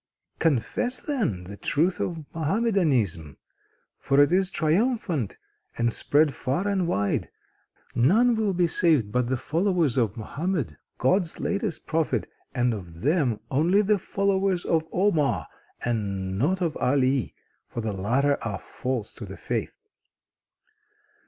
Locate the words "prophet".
11.85-12.27